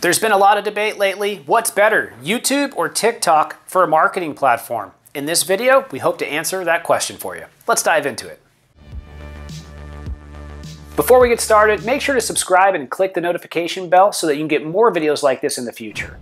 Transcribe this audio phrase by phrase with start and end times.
[0.00, 1.42] There's been a lot of debate lately.
[1.44, 4.92] What's better, YouTube or TikTok for a marketing platform?
[5.14, 7.44] In this video, we hope to answer that question for you.
[7.68, 8.40] Let's dive into it.
[10.96, 14.36] Before we get started, make sure to subscribe and click the notification bell so that
[14.36, 16.18] you can get more videos like this in the future.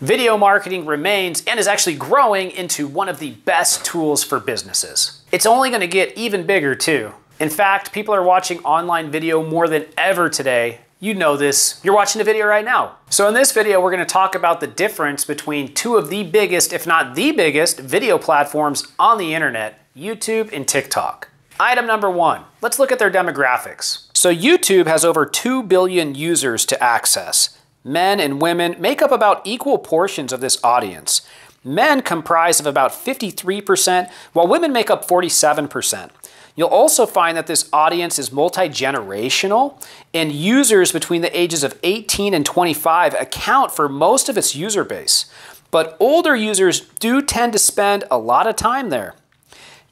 [0.00, 5.22] Video marketing remains and is actually growing into one of the best tools for businesses.
[5.30, 7.12] It's only to get even bigger too.
[7.38, 11.80] In fact, people are watching online video more than ever today, you know this.
[11.84, 12.96] You're watching the video right now.
[13.10, 16.72] So in this video, we're gonna talk about the difference between two of the biggest,
[16.72, 21.28] if not the biggest, video platforms on the internet, YouTube and TikTok.
[21.60, 24.08] Item number one, let's look at their demographics.
[24.14, 27.58] So YouTube has over 2 billion users to access.
[27.84, 31.26] Men and women make up about equal portions of this audience.
[31.66, 36.10] Men comprise of about 53%, while women make up 47%.
[36.54, 39.82] You'll also find that this audience is multi-generational
[40.14, 44.84] and users between the ages of 18 and 25 account for most of its user
[44.84, 45.26] base.
[45.72, 49.16] But older users do tend to spend a lot of time there.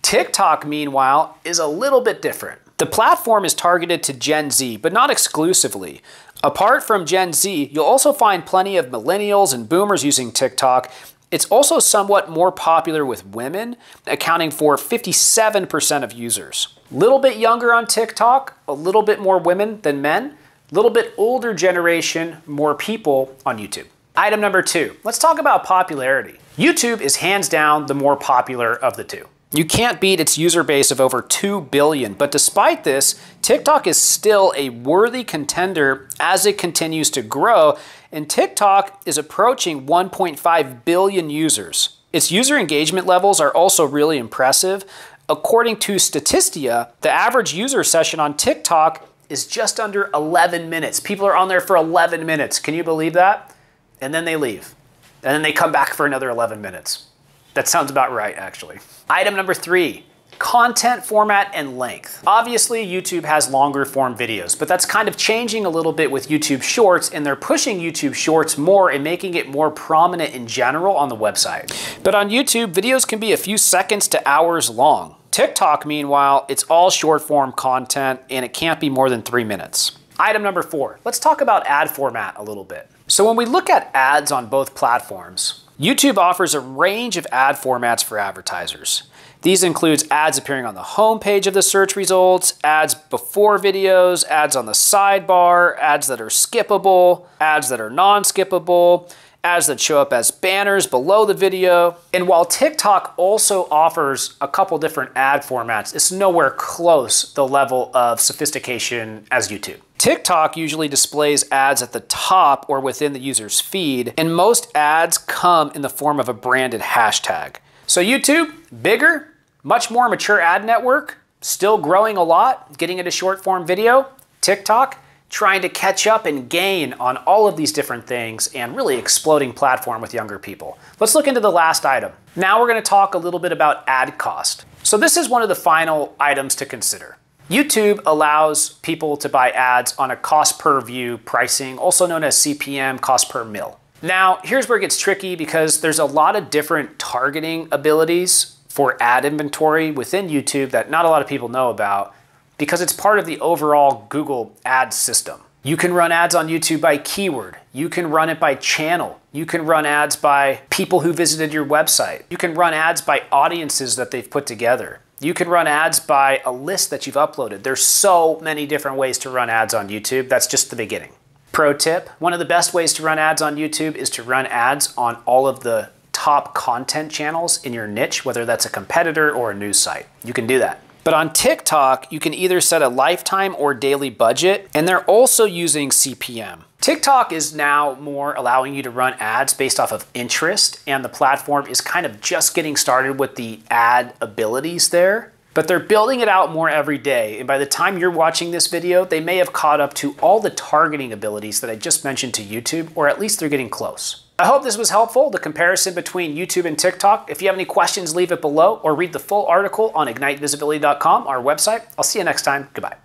[0.01, 2.61] TikTok, meanwhile, is a little bit different.
[2.79, 6.03] The platform is targeted to Gen Z, but not exclusively.
[6.43, 10.91] Apart from Gen Z, you'll also find plenty of millennials and boomers using TikTok,
[11.31, 16.79] it's also somewhat more popular with women, accounting for 57% of users.
[16.91, 20.37] Little bit younger on TikTok, a little bit more women than men,
[20.71, 23.87] a little bit older generation, more people on YouTube.
[24.17, 26.39] Item number two, let's talk about popularity.
[26.57, 29.27] YouTube is hands down the more popular of the two.
[29.55, 33.97] You can't beat its user base of over 2 billion, but despite this, TikTok is
[33.97, 37.79] still a worthy contender as it continues to grow,
[38.11, 41.99] and TikTok is approaching 1.5 billion users.
[42.13, 44.85] Its user engagement levels are also really impressive.
[45.29, 50.99] According to Statista, the average user session on TikTok is just under 11 minutes.
[50.99, 52.59] People are on there for 11 minutes.
[52.59, 53.55] Can you believe that?
[54.01, 54.75] And then they leave.
[55.23, 57.07] And then they come back for another 11 minutes.
[57.55, 58.79] That sounds about right, actually.
[59.09, 60.05] Item number three,
[60.39, 62.23] content format and length.
[62.27, 66.29] Obviously, YouTube has longer form videos, but that's kind of changing a little bit with
[66.29, 70.97] YouTube Shorts, and they're pushing YouTube Shorts more and making it more prominent in general
[70.97, 71.73] on the website.
[72.03, 75.17] But on YouTube, videos can be a few seconds to hours long.
[75.31, 79.99] TikTok, meanwhile, it's all short form content and it can't be more than three minutes.
[80.17, 82.89] Item number four, let's talk about ad format a little bit.
[83.09, 87.57] So when we look at ads on both platforms, YouTube offers a range of ad
[87.57, 89.05] formats for advertisers.
[89.43, 94.25] These includes ads appearing on the home page of the search results, ads before videos,
[94.27, 99.13] ads on the sidebar, ads that are skippable, ads that are non-skippable,
[99.43, 101.97] ads that show up as banners below the video.
[102.15, 107.91] And while TikTok also offers a couple different ad formats, it's nowhere close the level
[107.95, 109.81] of sophistication as YouTube.
[110.05, 115.17] TikTok usually displays ads at the top or within the user's feed, and most ads
[115.17, 117.57] come in the form of a branded hashtag.
[117.87, 119.33] So YouTube, bigger,
[119.63, 124.09] much more mature ad network, still growing a lot, getting into short form video.
[124.43, 128.99] TikTok, trying to catch up and gain on all of these different things and really
[128.99, 130.77] exploding platform with younger people.
[131.01, 132.13] Let's look into the last item.
[132.37, 134.67] Now we're to talk a little bit about ad cost.
[134.83, 137.17] So this is one of the final items to consider.
[137.51, 142.37] YouTube allows people to buy ads on a cost per view pricing, also known as
[142.37, 143.79] CPM, cost per mil.
[144.01, 149.01] Now, here's where it gets tricky because there's a lot of different targeting abilities for
[149.03, 152.15] ad inventory within YouTube that not a lot of people know about
[152.59, 155.41] because it's part of the overall Google ad system.
[155.63, 157.57] You can run ads on YouTube by keyword.
[157.73, 159.21] You can run it by channel.
[159.33, 162.25] You can run ads by people who visited your website.
[162.29, 165.01] You can run ads by audiences that they've put together.
[165.25, 167.63] You can run ads by a list that you've uploaded.
[167.63, 170.29] There's so many different ways to run ads on YouTube.
[170.29, 171.13] That's just the beginning.
[171.51, 174.45] Pro tip, one of the best ways to run ads on YouTube is to run
[174.45, 179.33] ads on all of the top content channels in your niche, whether that's a competitor
[179.33, 180.07] or a news site.
[180.23, 180.84] You can do that.
[181.05, 185.45] But on TikTok, you can either set a lifetime or daily budget, and they're also
[185.45, 186.63] using CPM.
[186.81, 191.11] TikTok is now more allowing you to run ads based off of interest, and the
[191.11, 195.34] platform is kind of just getting started with the ad abilities there.
[195.55, 198.67] But they're building it out more every day, and by the time you're watching this
[198.67, 202.35] video, they may have caught up to all the targeting abilities that I just mentioned
[202.35, 204.25] to YouTube, or at least they're getting close.
[204.37, 207.31] I hope this was helpful, the comparison between YouTube and TikTok.
[207.31, 211.29] If you have any questions, leave it below or read the full article on ignitevisibility.com,
[211.29, 211.87] our website.
[211.97, 212.69] I'll see you next time.
[212.75, 213.04] Goodbye.